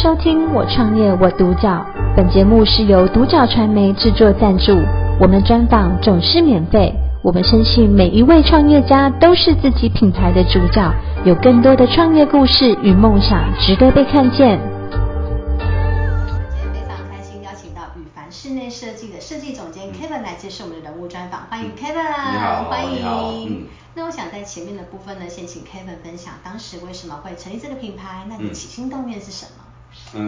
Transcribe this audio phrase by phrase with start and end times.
[0.00, 1.84] 收听我创业我独角，
[2.16, 4.72] 本节目是由独角传媒制作赞助，
[5.20, 6.94] 我们专访总是免费。
[7.20, 14.60] 我们深信每一位创业家都是自己品牌的主角，有更多的创业故事与梦想值得被看见。
[15.68, 23.50] 今天非常开心邀请到羽凡室内设计的设计总监 Kevin 来接受我们的人物专访，欢迎 Kevin，你好，欢迎。
[23.50, 23.66] 嗯。
[23.96, 29.64] 那我想在前面的部分呢，先请 Kevin 分享当时为什么会成立这个品牌，那你起心动念是什么？
[29.64, 29.67] 嗯，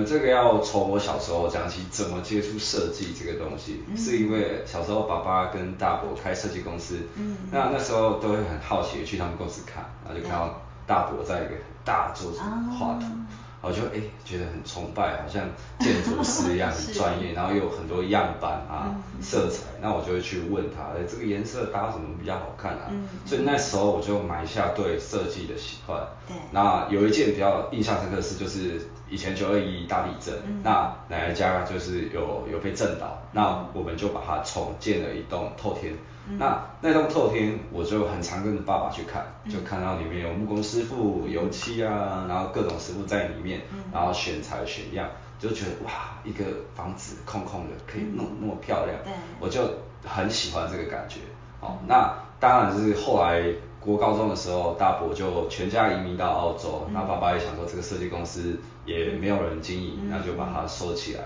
[0.06, 12.40] 这个要从我小时候讲起，怎么接触设计这个东西，嗯、是因为小时候爸爸跟大伯开设计公司，嗯，那那时候都会很好奇去他们公司看，然后就看到大伯在一个很大桌子
[12.78, 13.04] 画图。
[13.06, 13.26] 哦
[13.62, 15.44] 我就哎觉得很崇拜，好像
[15.78, 22.90] 建筑师一样 很专业，然后又有很多样板啊、色彩，那我就会去问他，哎这个颜色搭什么比较好看啊？
[23.24, 26.00] 所以那时候我就埋下对设计的喜欢。
[26.26, 26.36] 对。
[26.50, 35.94] 那有一件比较印象深刻的事，就是以前九二一大地震，那奶奶家就是有有被震倒，那我们就把它重建了一栋透天。
[36.38, 45.08] 那那栋透天，我就很常跟着爸爸去看，就看到里面有木工师傅、油漆啊，然后各种师傅在里面，然后选材选样，
[45.40, 46.44] 就觉得哇，一个
[46.76, 48.98] 房子空空的可以弄那么漂亮，
[49.40, 49.62] 我就
[50.04, 51.20] 很喜欢这个感觉。
[51.60, 53.42] 好，那当然就是后来
[53.80, 61.22] 国高中的时候，大伯就全家移民到澳洲，那爸爸也想说这个设计公司也没有人经营，那就把它收起来。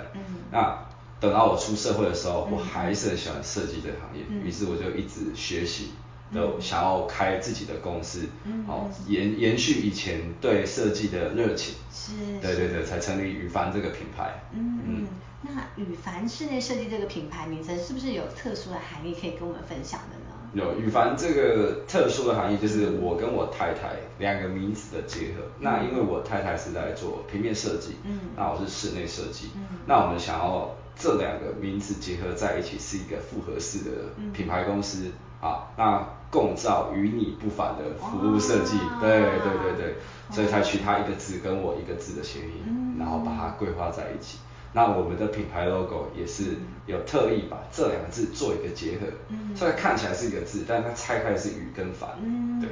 [0.50, 0.78] 那
[1.20, 5.92] 等到我出社会的时候，我还是很喜欢设计这个行业，于是我就一直学习，
[6.32, 8.26] 都想要开自己的公司，
[8.66, 14.42] 好延延续以前对设计的热情，是，对对对，才成立羽凡这个品牌。
[14.52, 15.06] 嗯嗯，
[15.42, 20.34] 那羽凡室内设计这个品牌名称是不是有特殊的含义可以跟我们分享的呢？
[20.54, 25.42] 有羽凡这个特殊的含义，就是我跟我太太两个名字的结合。
[25.58, 33.90] 那因为我太太是在做平面设计，嗯，那我是室内设计，嗯，那我们想要这两个名字结合在一起，是一个复合式的
[34.32, 35.10] 品牌公司，
[35.44, 39.94] 啊，那共造与你不凡的服务设计，对对对对，
[40.30, 44.38] 所以才取它一个字跟我一个字的谐音，然后把它规划在一起。
[44.72, 46.56] 那我们的品牌 logo 也是
[46.86, 52.70] 有特意把这两个字做一个结合，嗯，虽然看起来是一个字，但它拆开是与跟凡，嗯，对。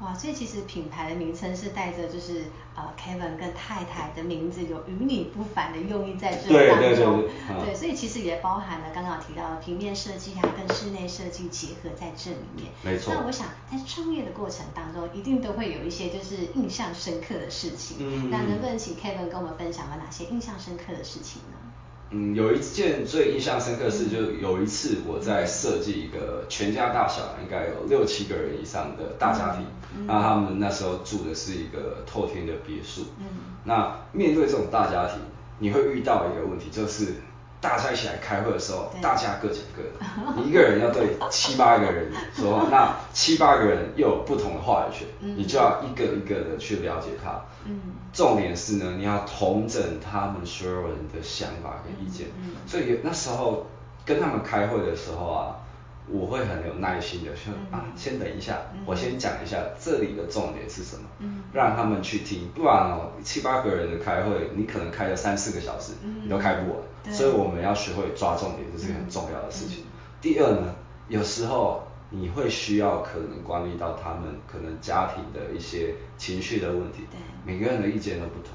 [0.00, 2.44] 哇，所以其实品牌的名称是带着就是
[2.76, 12.70] 呃 Kevin 跟太太的名字有与你不凡的用意在这当中，对对对，对，嗯、对，所以其实也包含了刚刚提到的平面设计啊跟室内设计结合在这里面。
[12.82, 13.12] 没错。
[13.12, 17.96] 那我想在创业的过程当中，一定都会有一些就是印象深刻的事情。
[17.98, 18.30] 嗯。
[18.30, 21.58] 那能不能请 Kevin 跟我们分享了哪些印象深刻的事情呢？
[22.10, 29.64] 嗯，有一件最印象深刻的事，就是有一次我在设计一个全家大小应该有六七个人以上的大家庭，
[30.06, 33.02] 那他们那时候住的是一个透天的别墅。
[33.18, 33.26] 嗯，
[33.64, 35.18] 那面对这种大家庭，
[35.58, 37.14] 你会遇到一个问题，就是。
[37.60, 47.42] 大家一起来开会的时候，大家各讲各的，你一个人要对七八个人 说，那七八个人又有不同的话语权，你就要一个一个的去了解他。
[47.64, 47.80] 嗯，
[48.12, 52.28] 重点是呢，你要统整他们所有人的想法跟意见。
[52.38, 53.66] 嗯，所以那时候
[54.04, 55.56] 跟他们开会的时候啊。
[56.10, 61.04] 我会很有耐心的说啊，先等一下，我先讲一下这里的重点是什么，
[61.52, 65.92] 让他们去听，不然哦，七八个人的开会，你可能开了三四个小时，
[66.22, 66.80] 你都开不完。
[67.10, 69.84] 所以我们要学会抓重点，这是很重要的事情。
[70.20, 70.74] 第二呢，
[71.08, 77.06] 有时候你会需要可能管理到他们可能家庭的一些情绪的问题，
[77.44, 78.52] 每个人的意见都不同，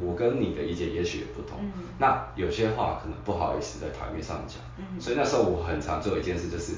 [0.00, 1.58] 我跟你的意见也许也不同，
[1.98, 4.58] 那有些话可能不好意思在台面上讲，
[5.00, 6.74] 所以那时候我很常做一件事就是。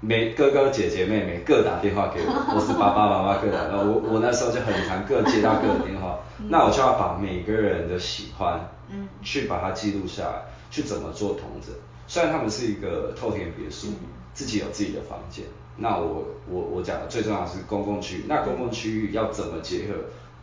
[0.00, 11.74] 每哥哥姐姐妹妹各打电话给我，或是爸爸妈妈各打， 然后我我那时候就很常各接到各的电话，那我就要把每个人的喜欢，嗯，去把它记录下来，去怎么做同整。
[12.06, 13.88] 虽然他们是一个透天别墅，
[14.32, 15.44] 自己有自己的房间，
[15.76, 19.94] 那我我我讲的最重要的是公共区域，那公共区域要怎么结合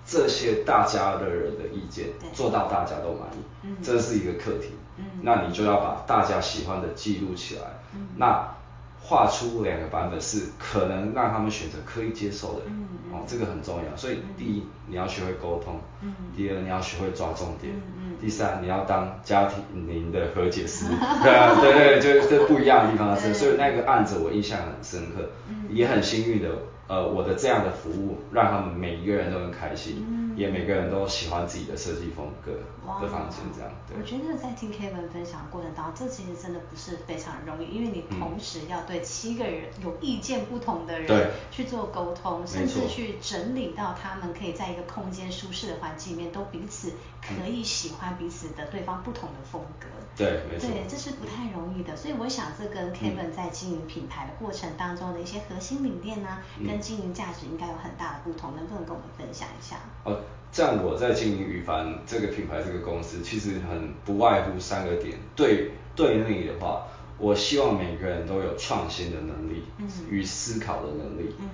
[0.05, 4.69] 这些大家的人的意见，做到大家都满意，这是一个课题，
[5.21, 7.79] 那你就要把大家喜欢的记录起来，
[8.17, 8.55] 那。
[9.07, 13.95] 画出两个版本是可能让他们选择可以接受的，嗯嗯、哦，这个很重要。
[13.95, 17.71] 所以第一，你要学会沟通；嗯、第二，你要学会抓重点；
[18.19, 20.85] 第三，你要当家庭您的和解师。
[21.21, 26.49] 对啊，对对，就这不一样的地方是，所以那个案子我印象很深刻，嗯、也很幸运的，
[26.87, 30.05] 呃，我的这样的服务让他们每一个人都很开心。
[30.07, 32.51] 嗯也每个人都喜欢自己的设计风格
[33.01, 33.71] 的房间这样。
[33.87, 33.95] 对。
[33.97, 46.91] 我觉得在听 Kevin 分享过程当中，这其实真的不是非常容易，因为你同时要对七个人有意见不同的人去做沟通，嗯、甚至去整理到他们可以在一个空间舒适的环境里面，都彼此
[47.21, 49.87] 可以喜欢彼此的对方不同的风格。
[50.15, 50.69] 对，没错。
[50.69, 59.75] 对，这是不太容易的，所以我想这跟 Kevin 在经营品牌的过程当中的一些核心理念呢、啊，嗯、跟经营价值应该有很大的不同，能不能跟我们分享一下？
[60.05, 60.21] 哦，
[60.53, 65.17] 像我在经营羽凡这个品牌这个公司，其实很不外乎三个点。
[65.35, 71.47] 对，对内的话，我希望每个人都有创新的能力，嗯，与思考的能力，嗯，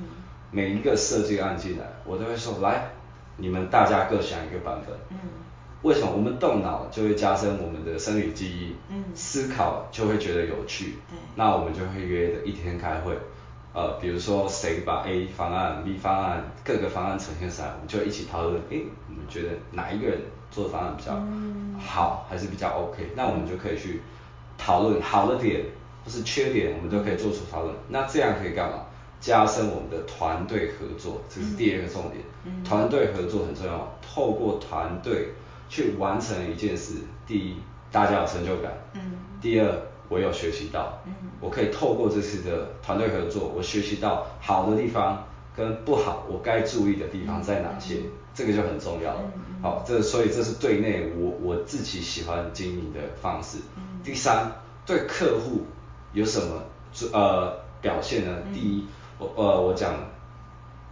[0.51, 2.89] 每一个设计案进来，我都会说，来，
[3.37, 5.17] 你们大家各想一个版本，嗯。
[5.83, 8.75] 为什么我们动脑就会加深我们的生理记忆？
[8.89, 10.97] 嗯，思考就会觉得有趣。
[11.09, 13.17] 对，那我们就会约着一天开会。
[13.73, 18.61] 呃，比如说谁把 A 方案、B 方案各个方案呈现出来，我们就一起讨论。
[18.69, 20.19] 诶，我们觉得哪一个人
[20.51, 21.13] 做的方案比较
[21.79, 23.11] 好，还是比较 OK？
[23.15, 24.01] 那我们就可以去
[24.57, 25.63] 讨论好的点
[26.03, 27.73] 或是缺点，我们都可以做出讨论。
[27.87, 28.83] 那这样可以干嘛？
[29.19, 32.23] 加深我们的团队合作，这是第二个重点。
[32.43, 35.29] 嗯，团队合作很重要，透过团队。
[35.71, 36.95] 去完成一件事，
[37.25, 37.55] 第一，
[37.93, 39.73] 大家有成就感，嗯，第二，
[40.09, 45.25] 我有学习到，嗯，我可以透过这次的团队合作，我学习到好的地方
[45.55, 49.21] 跟不好，我该注意的地方在哪些，嗯，这个就很重要了。
[49.33, 53.59] 嗯，好，这所以这是对内我我自己喜欢经营的方式。
[53.77, 54.51] 嗯，第三，
[54.85, 55.61] 对客户
[56.11, 56.63] 有什么
[57.13, 58.43] 呃表现呢？
[58.53, 58.85] 第一，
[59.17, 59.95] 我呃我讲。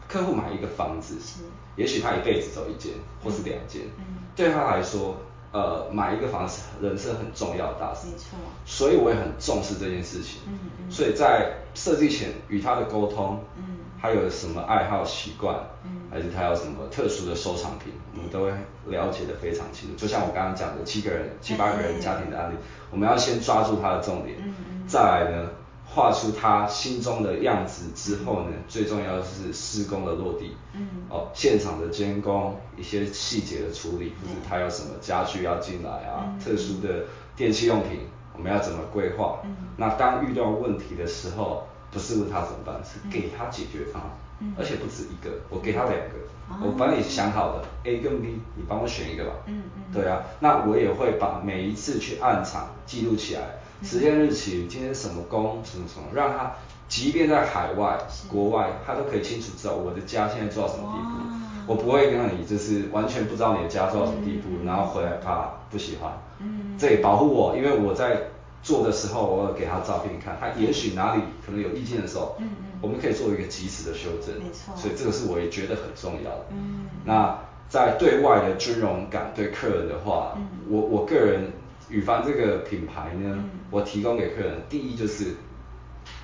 [0.07, 1.43] 客户买一个房子，是
[1.79, 2.91] 也许他一辈子走一间
[3.23, 4.03] 或是两间，嗯。
[4.09, 5.15] 嗯、对他来说，
[5.53, 10.41] 呃，买一个房子人生很重要的大事，没错，所以我也很重视这件事情。
[10.45, 15.55] 嗯嗯、所以在设计前与他的沟通，嗯，还有什么爱好习惯，
[15.85, 18.51] 嗯，还是他有什么特殊的收藏品，嗯、我们都会
[18.87, 19.95] 了解得非常清楚。
[19.95, 25.49] 就像我刚刚讲的七个人、七八个人家庭的案例，嗯、我们要先抓住他的重点，嗯嗯、再来呢。
[25.91, 37.05] 画出他心中的样子之后呢，最重要的是施工的落地，嗯，哦，现场的监工，一些细节的处理，就是他有什么家具要进来啊，嗯、特殊的
[37.35, 38.01] 电器用品，
[38.37, 39.39] 我们要怎么规划？
[39.43, 44.11] 嗯，那当遇到问题的时候，不是问他怎么办，是给他解决方案，
[44.41, 46.15] 嗯，而且不止一个，我给他两个，
[46.51, 53.57] 嗯、我帮你想好的 A 跟 B，你帮我选一个吧，嗯嗯，对啊，那我也会把每一次去暗场记录起来。
[53.81, 56.53] 时间日期，今天什么工，什么什么，让他
[56.87, 57.97] 即便在海外、
[58.27, 61.39] 国外，他都可以清楚知道我的家现在做到什么地步。
[61.67, 66.11] 我不会让你就是完全不知道你的家做到什么地步，嗯、然后回来怕不喜欢。
[66.39, 66.75] 嗯。
[66.79, 68.17] 这也保护我，因为我在
[68.63, 74.35] 做的时候，我有给他照片看，他也许哪里可能有意见的时候，嗯嗯，我们可以做一个及时的修正。
[74.43, 74.75] 没错。
[74.75, 76.45] 所以这个是我也觉得很重要的。
[76.51, 76.87] 嗯。
[77.05, 77.37] 那
[77.69, 81.51] 在对外的尊荣感对客人的话，嗯、我我个人。
[81.89, 85.35] 宇凡这个品牌呢，嗯、我提供给客人，第一就是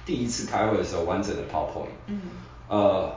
[0.06, 1.89] 第一次开会的时候完整的 PowerPoint。
[2.07, 2.21] 嗯。
[2.67, 3.12] 呃，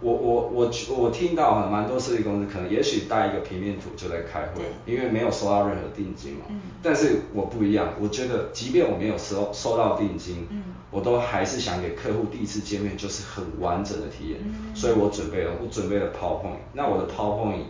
[0.00, 6.40] 我我我我听到很蛮多设计公司可能也许带一个平面图就在开会，因为没有收到任何定金嘛。
[6.48, 6.60] 嗯。
[6.82, 14.40] 但是我不一样，我觉得即便我没有收收到定金，嗯，我都还是想给客户第一次见面就是很完整的体验。
[14.44, 14.74] 嗯。
[14.74, 16.62] 所以我准备了，我准备了 PowerPoint。
[16.72, 17.62] 那我的 PowerPoint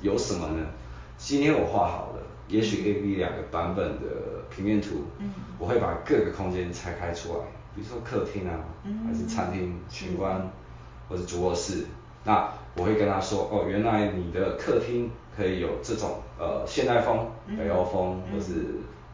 [0.00, 0.66] 有什么呢？
[1.18, 2.22] 今天我画好了。
[2.48, 7.44] 也许 A、B 两个版本的平面图，嗯、我会把各个空间拆开出来，
[7.74, 8.52] 比如说客厅啊，
[8.84, 10.50] 嗯、还是餐厅、玄关，
[11.08, 11.86] 或者主卧室。
[12.24, 18.52] 那我会跟他说，哦，原来你的客厅可以有这种呃现代风、北欧风，嗯、或是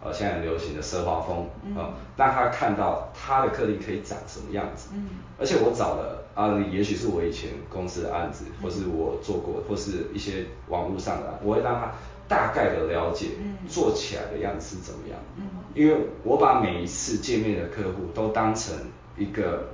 [0.03, 4.89] 呃现在很流行的奢华风，嗯、呃，让他看到他的客厅可以长什么样子。
[4.95, 5.07] 嗯、
[5.39, 11.93] 而且我找了案例，也许是我以前公司的案子，或是我做过，或是一些网络上的案，我会让他。
[12.29, 13.29] 大概的了解，
[13.67, 15.19] 做起来的样子是怎么样？
[15.37, 15.43] 嗯，
[15.75, 18.75] 因为我把每一次见面的客户都当成
[19.17, 19.71] 一个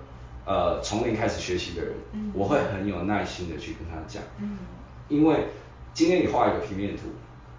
[0.46, 4.58] 呃从零开始学习的人，嗯，我会很有耐心的去跟他讲，嗯，
[5.08, 5.46] 因为
[5.92, 7.02] 今天你画一个平面图，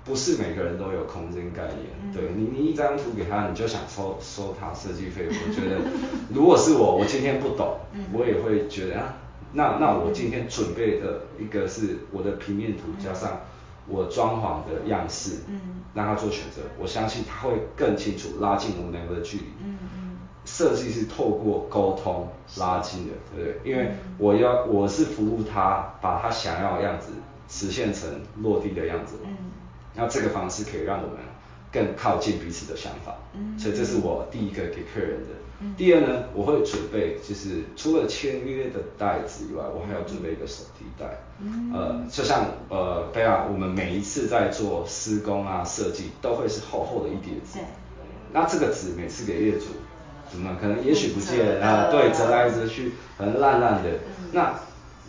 [0.05, 5.81] 不是每个人都有空间概念，嗯，对你，你一张图给他，你就想收收他设计费，我觉得
[6.33, 7.77] 如果是我，我今天不懂，
[8.13, 9.13] 我也会觉得啊，
[9.53, 13.41] 那那我今天准备的一个是我的平面图加上。
[13.87, 15.59] 我装潢的样式，嗯，
[15.93, 19.43] 让他做选择，我相信他会更清楚拉近我们两个的距离。
[19.63, 22.27] 嗯嗯，设计是透过沟通
[22.57, 23.71] 拉近的，对不对？
[23.71, 27.13] 因为我要我是服务他，把他想要的样子
[27.47, 29.15] 实现成落地的样子。
[29.23, 29.29] 嗯，
[29.95, 31.17] 那这个方式可以让我们
[31.75, 33.17] 更靠近彼此的想法。
[33.33, 35.35] 嗯，所以这是我第一个给客人的。
[35.59, 41.19] 嗯，第二呢，我会准备就是除了签约的袋子以外，我还要准备一个手提袋。
[41.39, 47.59] 嗯，呃，就像呃，贝亚，我们每一次在做施工啊设计，都会是厚厚的一叠纸。
[48.33, 49.67] 那这个纸每次给业主，
[50.29, 51.89] 怎么可能也许不见啊？
[51.89, 53.89] 对，折来折去，可能烂烂的。
[53.91, 54.53] 嗯，那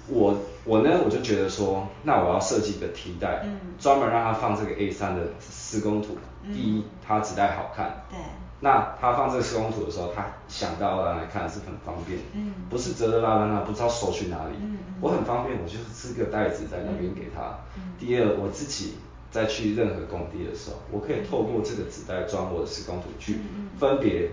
[0.08, 5.22] 我我呢，我就觉得说，那我要设计一个提袋，嗯，专门让他放这个 A 三的
[5.68, 6.16] 施工图。
[6.44, 8.04] 嗯，第一，它纸袋好看。
[8.08, 8.18] 对。
[8.60, 12.20] 那他放这个施工图的时候，他想到了来看是很方便。
[12.32, 12.54] 嗯。
[12.70, 14.54] 不是折折烂烂的，不知道收去哪里。
[14.60, 17.58] 嗯，嗯我很方便，我就是织个袋子在那边给他。
[17.76, 17.82] 嗯。
[17.98, 18.94] 第二，我自己
[19.30, 23.40] 再去任何工地的时候，我可以透过这个纸袋装我的施工图去
[23.78, 24.30] 分别。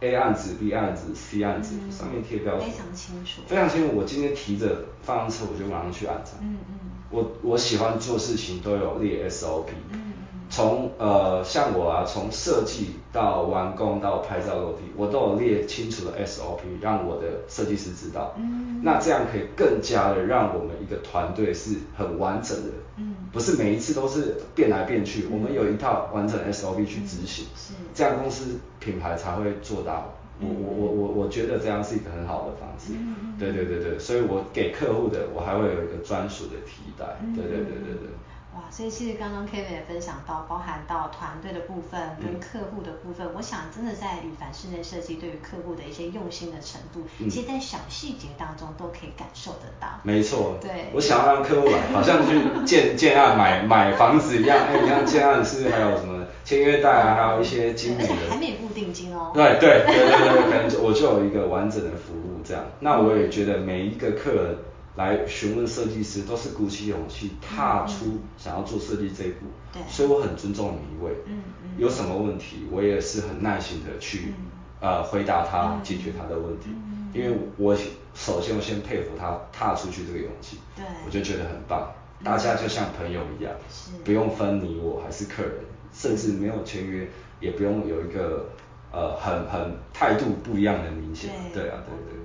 [0.00, 3.42] A 案子、B 案子、C 案子，上面贴标准，非常清楚。
[3.46, 6.32] 非常清楚，我今天提着放上车，我就马上去按照。
[6.40, 6.78] 嗯嗯。
[7.08, 9.68] 我我喜欢做事情都有列 SOP。
[9.92, 10.11] 嗯嗯。
[10.52, 18.34] 从呃像我啊，从设计到完工到拍照落地，我都有列清楚的 SOP，让我的设计师知道。
[18.36, 18.82] 嗯。
[18.84, 22.72] 那这样可以更加的让我们一个团队是很完整的。
[22.98, 23.14] 嗯。
[23.32, 27.46] 不是每一次都是变来变去，我们有一套完整的 SOP 去执行。
[27.56, 27.72] 是。
[27.94, 30.12] 这样公司品牌才会做到。
[30.38, 32.92] 我我我我我觉得这样是一个很好的方式。
[32.92, 33.38] 嗯。
[33.38, 37.06] 对对对对，所以我给客户的我还会有一个专属的提袋。
[37.34, 38.10] 对对对对对。
[38.54, 49.88] 哇，所以其实刚刚 Kevin 也分享到，包含到团队的部分跟客户的部分，嗯、我想真的在羽凡室内设计对于客户的一些用心的程度，嗯、其实在小细节当中都可以感受得到。
[50.02, 59.30] 没错，对，我想要让客户来，好像去建 建案买买房子一样，哎，你看建案是还有什么签约贷啊，还有一些精美的，还没付定金哦。
[59.32, 64.58] 对对对对对，可能我就有一个完整的服务这样，那我也觉得每一个客人。
[64.94, 71.16] 来询问设计师，都是鼓起勇气踏出想要做设计这一步，对嗯、所以我很尊重每一位。
[71.26, 76.66] 嗯嗯、有什么问题，我也是很耐心的去、嗯、呃回答他，解决他的问题。
[76.70, 77.74] 嗯、因为我
[78.14, 81.90] 首先我先佩服他踏出去这个勇气，对我就觉得很棒。
[82.22, 87.08] 大家就像朋友一样，是不用分你我还是客人，甚至没有签约，
[87.40, 88.50] 也不用有一个
[88.92, 91.30] 呃很很态度不一样的明显。
[91.52, 92.21] 对，对啊，对对。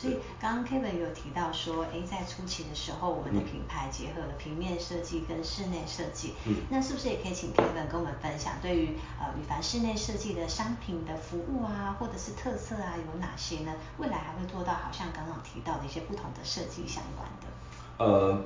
[0.00, 6.34] 所以刚刚 Kevin 有提到说，哎，在初期的时候，我们的品牌结合了平面设计跟室内设计。
[6.46, 6.56] 嗯。
[6.70, 13.72] 那是不是也可以请 Kevin 跟我们分享，对于呃羽凡室内设计的商品的服务啊，或者是特色啊，有哪些呢？
[13.98, 18.04] 未来还会做到好像刚刚提到的一些不同的设计相关的。
[18.04, 18.42] 呃，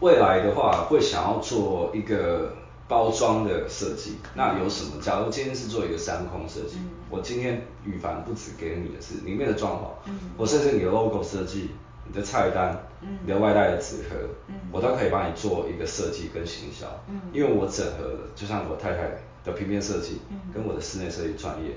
[0.00, 2.56] 未来的话会想要做一个。
[2.90, 5.00] 包装的设计，那有什么？
[5.00, 11.70] 假如今天是做一个三空设计，嗯、我今天羽凡不止给你的是里面的装潢，嗯、我甚至你的 logo 设计、
[12.04, 14.16] 你的菜单、嗯、你的外带的纸盒，
[14.48, 16.84] 嗯、我都可以帮你做一个设计跟行销。
[17.08, 19.02] 嗯、因为我整合了，就像我太太
[19.44, 20.20] 的平面设计，
[20.52, 21.70] 跟我的室内设计专业，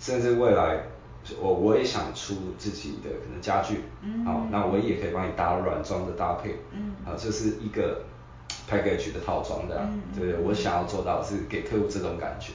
[0.00, 0.82] 甚至未来
[1.40, 8.02] 我我也想出自己的可能家具，嗯、好，那我也可以帮你搭软装的搭配，嗯、好，这是一个。
[8.68, 12.52] Package 的套装的，对对，我想要做到是给客户这种感觉，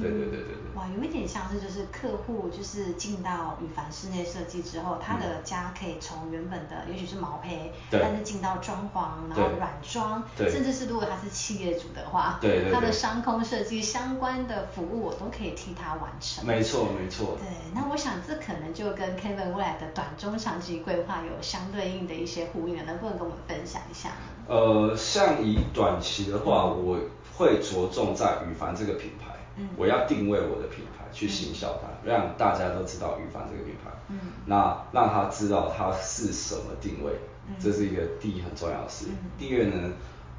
[0.00, 0.61] 对对对对对。
[0.74, 16.44] 哇，有一点像是就是客户就是进到宇凡室内设计之后，他的家可以从原本的也许是毛坯，但是进到装潢，然后软装，甚至是如果他是企业主的话，对对，他的商空设计相关的服务我都可以替他完成。
[16.46, 17.38] 没错没错。
[17.38, 24.10] 对，那我想这可能就跟 Kevin 未来的短中长期规划有相对应的一些呼应，能不能跟我们分享一下？
[24.48, 26.98] 呃，像以短期的话，嗯、我
[27.36, 37.12] 会着重在宇凡这个品牌，嗯、我要定位我的品牌去行销它，嗯、让大家都知道羽凡这个品牌，嗯、那让他知道它是什么定位，
[37.48, 39.06] 嗯、这是一个第一很重要的事。
[39.08, 39.92] 嗯、第二呢，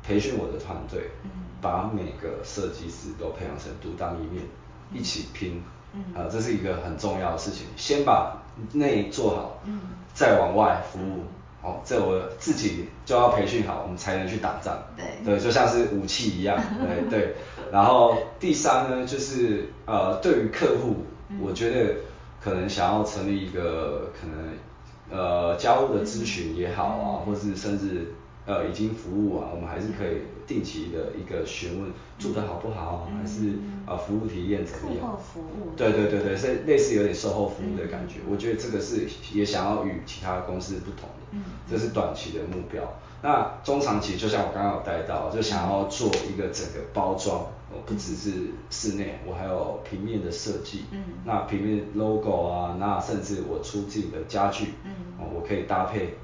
[0.03, 1.29] 培训我的团队，嗯、
[1.61, 4.43] 把每个设计师都培养成独当一面，
[4.91, 5.63] 嗯、一起拼，
[6.15, 7.67] 啊、这是一个很重要的事情。
[7.75, 8.41] 先把
[8.73, 9.79] 内做好，嗯、
[10.13, 11.23] 再往外服务。
[11.65, 14.77] 哦，这我自己就要培训好，我们才能去打仗。
[14.97, 16.61] 对，对，就像是武器一样。
[16.81, 17.35] 对 对。
[17.73, 20.97] 然后第三呢，就是呃，对于客户，
[21.29, 21.95] 嗯、我觉得
[22.39, 24.53] 可能想要成立一个可能
[25.09, 28.13] 呃家务的咨询也好啊，嗯、或是甚至。
[28.45, 31.89] 呃，已经服务啊，我们还是可以定期的一个询问，
[32.19, 33.53] 做得好不好，还是
[33.87, 34.99] 呃服务体验怎么样？
[34.99, 35.71] 售后服务。
[35.77, 38.15] 对对对对，是类似有点售后服务的感觉。
[38.29, 41.37] 我觉得这个是也想要与其他公司不同的，
[41.71, 42.83] 这是短期的目标。
[43.21, 47.45] 那中长期，就像我刚刚有带到，就想要做一个整个包装，
[47.85, 50.85] 不只是室内，我还有平面的设计。
[50.91, 51.03] 嗯。
[51.25, 54.93] 那平面 logo 啊，那甚至我出自己的家具，嗯，
[55.33, 56.15] 我可以搭配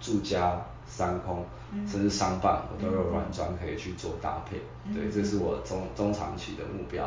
[0.00, 0.60] 住家。
[0.92, 1.44] 三空，
[1.86, 4.60] 甚至商办，我都有软装可以去做搭配。
[4.92, 7.04] 对，这是我中中长期的目标。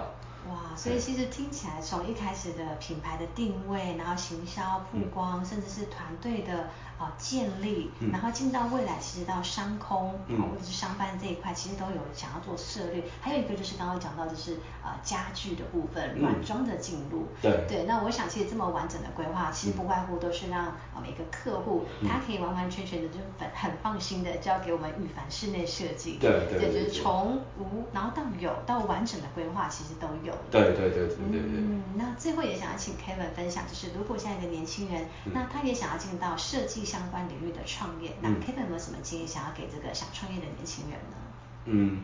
[0.48, 6.70] 哇，所以其实听起来从一开始的品牌的定位，然后行销曝光，嗯、甚至是团队的
[7.00, 13.04] 呃建立，嗯、然后进到未来，其实到商空、嗯、或者是商办这一块，其实都有想要做策略。
[13.22, 17.28] 还有一个就是刚刚讲到就是呃家具的部分，软装的进入。
[17.42, 26.18] 嗯、对对，那我想其实这么完整的规划，其实不外乎都是让每个客户、嗯、他可以完完全全的就很很放心的交给我们宇凡室内设计。
[26.20, 30.34] 对对对，对，对，就是从无然后到有到完整的规划，其实都有。
[30.52, 31.60] 对对对对对对。
[31.66, 41.18] 嗯，那最后也想要请 Kevin 分享，就是如果现在一个年轻人，嗯、那他也想要进到设计相关领域的创业，嗯、那 Kevin 有没有什么建议想要给这个想创业的年轻人呢？
[41.66, 42.00] 嗯，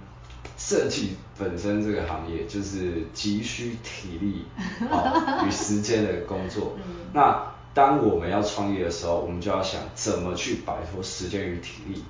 [0.57, 4.45] 设计本身这个行业就是急需体力
[4.89, 6.77] 啊与时间的工作。
[6.77, 12.03] 嗯、那当我们要创业的时候，我们就要想怎么去摆脱时间与体力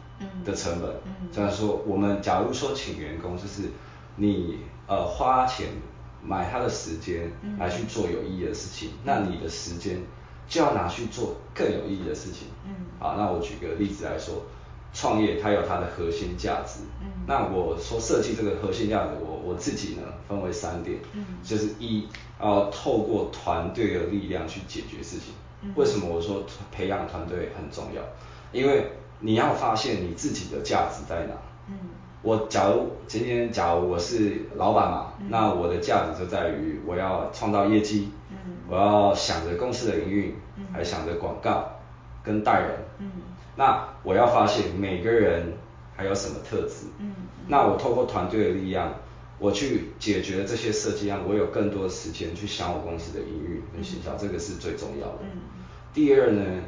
[0.45, 0.89] 的成本。
[1.05, 3.71] 嗯，这样说，我们假如说请员工，就是
[4.15, 5.67] 你呃花钱。
[6.21, 10.01] 买他的时间来去做有意义的事情，嗯、那你的时间
[10.49, 12.47] 就要拿去做更有意义的事情。
[12.65, 14.43] 嗯，好，那我举个例子来说，
[14.93, 16.79] 创业它有它的核心价值。
[17.01, 20.97] 嗯，那我说设计这个核心价值，我我自己呢分为三点。
[21.13, 22.07] 嗯，就是一
[22.41, 25.33] 要透过团队的力量去解决事情。
[25.61, 28.01] 嗯，为什么我说培养团队很重要？
[28.51, 31.35] 因为你要发现你自己的价值在哪。
[31.67, 31.75] 嗯。
[32.21, 38.11] 我假如今天假如我是老板嘛，嗯、那我的价值就在于我要创造业绩，
[38.46, 41.69] 嗯、我要想着公司的营运，嗯、还想着广告
[42.24, 43.12] 跟带人，嗯、
[43.55, 45.53] 那我要发现每个人
[45.96, 47.13] 还有什么特质，嗯、
[47.48, 48.93] 那我透过团队的力量，
[49.39, 55.19] 我去解决这些设计案，我有更多的时间去想我公司的营运跟行销，嗯、这个是最重要的。
[55.24, 55.41] 嗯、
[55.93, 56.62] 第二呢，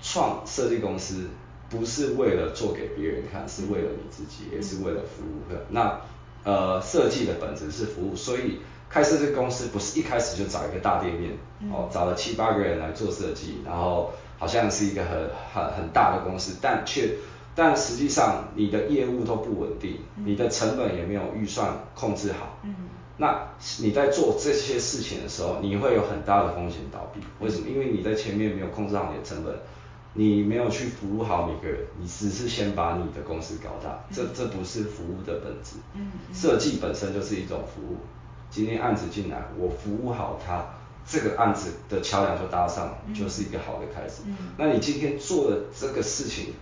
[0.00, 1.28] 创设计公司。
[1.70, 5.64] 不是为了做给别人看，是为了你自己，也是为了服务客。
[5.68, 6.00] 那
[6.42, 8.58] 呃，设计的本质是服务，所以
[8.90, 11.32] 开设这个公司不是一开始就找一个大店面，
[11.72, 17.14] 哦，找了七八个人来做设计，然后好像是一个很很很大的公司，但却
[17.54, 22.58] 但实际上你的业务都不稳定，你的成本也没有预算控制好。
[22.64, 22.74] 嗯。
[23.16, 23.48] 那
[23.80, 27.20] 你在做这些事情的时候，你会有很大的风险倒闭。
[27.38, 27.68] 为什么？
[27.68, 29.54] 因为你在前面没有控制好你的成本。
[30.12, 35.76] 你没有去服务好每个人，你只是先把你的公司搞大，这这不是服务的本质。
[35.94, 37.96] 嗯，设计本身就是一种服务。
[38.50, 40.64] 今天案子进来，我服务好他，
[41.06, 44.22] 这个案子的桥梁就搭上，就是一个好的开始。
[44.26, 46.54] 嗯，那你今天做的这个事情，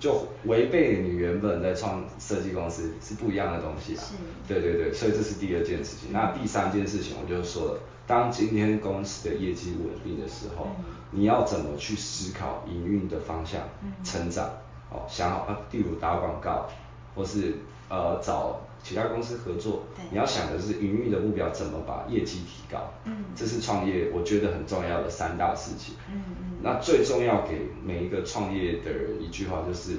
[0.00, 4.02] 就违背你原本在创设计公司是不一样的东西啊。
[4.02, 4.14] 是。
[4.48, 6.12] 对对对，所以这是第二件事情。
[6.12, 7.80] 那第三件事情，我就说了。
[8.04, 14.50] 当今天公司的业绩稳定的时候，嗯、你要怎么去思考营运的方向、嗯、成长？
[14.90, 16.68] 哦，想好啊，例如打广告，
[17.14, 17.54] 或是
[17.88, 22.92] 呃找其他公司合作，你要想的是营运的目标，怎么把业绩提高？
[23.04, 25.94] 嗯，这是创业我觉得很重要的三大事情。
[26.10, 29.96] 嗯嗯，那最重要给每一个创业的人一句话就是。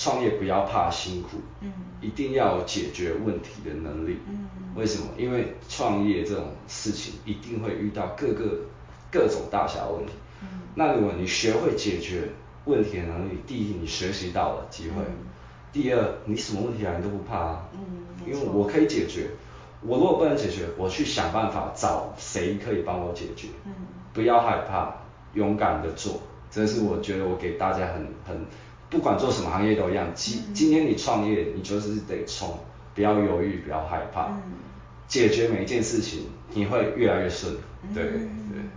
[0.00, 5.08] 创业不要怕辛苦，嗯，一定要有解决问题的能力，嗯，为什么？
[5.18, 8.60] 因为创业这种事情一定会遇到各个
[9.10, 12.28] 各种大小问题，嗯，那如果你学会解决
[12.66, 15.26] 问题的能力，第一，你学习到了机会，嗯，
[15.80, 17.78] 第二，你什么问题来你都不怕啊，嗯，
[18.26, 19.30] 因为我可以解决，
[19.80, 23.72] 我如果不能解决，我去想办法找谁可以帮我解决，嗯，
[24.12, 24.92] 不要害怕，
[25.34, 28.44] 勇敢的做，这是我觉得我给大家很很。
[28.90, 32.58] 不管做什么行业都一样，今今天你创业，你就是得冲，
[32.96, 34.42] 不要犹豫，不要害怕，嗯、
[35.06, 37.54] 解决每一件事情，你会越来越顺，
[37.94, 38.14] 对对。
[38.22, 38.70] 嗯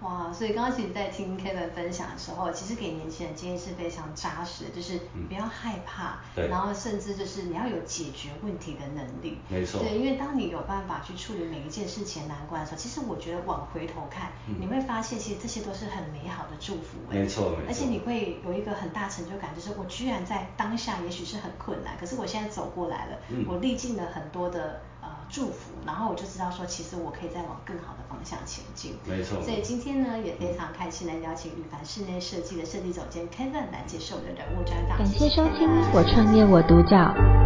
[0.00, 24.80] 哇，所以刚刚其实在听 Kevin 分享的时候，其实给年轻人建议是非常扎实的，就是不要害怕，嗯、对，然后甚至就是你要有解决问题的能力，没错，对，因为当你有办法去处理每一件事情难关的时候，其实我觉得往回头看，嗯、你会发现其实这些都是很美好的祝福，没错，而且你会有一个很大成就感，就是我居然在当下也许是很困难，可是我现在走过来了，嗯、我历尽了很多的。
[25.28, 28.92] 祝福，然后我就知道说，其实我可以再往更好的方向前进。
[29.04, 29.40] 没错。
[29.42, 34.98] 所以今天呢，也非常开心的邀请羽凡室内设计的设计总监 Kevin 来接受我们的人物专访。
[34.98, 36.96] 感谢收听《我创业我独角》，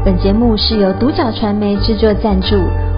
[0.04, 2.56] 本节目是由独角传媒制作赞助，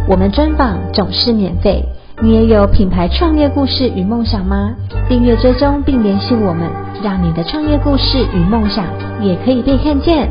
[0.09, 1.85] 我们专访总是免费。
[2.23, 4.73] 你也有品牌创业故事与梦想吗？
[5.09, 6.71] 订阅追踪并联系我们，
[7.03, 8.87] 让你的创业故事与梦想
[9.21, 10.29] 也可以被看见。